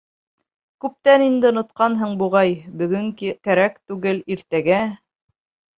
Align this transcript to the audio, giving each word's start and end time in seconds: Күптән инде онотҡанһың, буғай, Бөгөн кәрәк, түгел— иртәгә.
Күптән 0.85 1.25
инде 1.25 1.51
онотҡанһың, 1.51 2.15
буғай, 2.23 2.57
Бөгөн 2.81 3.13
кәрәк, 3.23 3.81
түгел— 3.91 4.25
иртәгә. 4.37 4.85